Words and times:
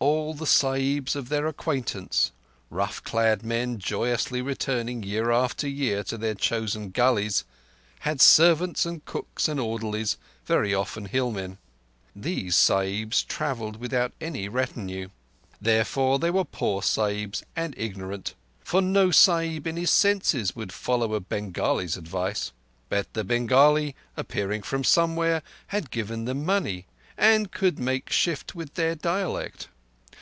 All 0.00 0.32
the 0.32 0.46
Sahibs 0.46 1.16
of 1.16 1.28
their 1.28 1.48
acquaintance—rough 1.48 3.02
clad 3.02 3.42
men 3.42 3.80
joyously 3.80 4.40
returning 4.40 5.02
year 5.02 5.32
after 5.32 5.66
year 5.66 6.04
to 6.04 6.16
their 6.16 6.36
chosen 6.36 6.90
gullies—had 6.90 8.20
servants 8.20 8.86
and 8.86 9.04
cooks 9.04 9.48
and 9.48 9.58
orderlies, 9.58 10.16
very 10.46 10.72
often 10.72 11.06
hillmen. 11.06 11.58
These 12.14 12.54
Sahibs 12.54 13.24
travelled 13.24 13.78
without 13.78 14.12
any 14.20 14.48
retinue. 14.48 15.08
Therefore 15.60 16.20
they 16.20 16.30
were 16.30 16.44
poor 16.44 16.80
Sahibs, 16.80 17.42
and 17.56 17.74
ignorant; 17.76 18.34
for 18.62 18.80
no 18.80 19.10
Sahib 19.10 19.66
in 19.66 19.76
his 19.76 19.90
senses 19.90 20.54
would 20.54 20.72
follow 20.72 21.14
a 21.14 21.18
Bengali's 21.20 21.96
advice. 21.96 22.52
But 22.88 23.12
the 23.14 23.24
Bengali, 23.24 23.96
appearing 24.16 24.62
from 24.62 24.84
somewhere, 24.84 25.42
had 25.68 25.90
given 25.90 26.24
them 26.24 26.46
money, 26.46 26.86
and 27.16 27.50
could 27.50 27.80
make 27.80 28.10
shift 28.12 28.54
with 28.54 28.74
their 28.74 28.94
dialect. 28.94 29.66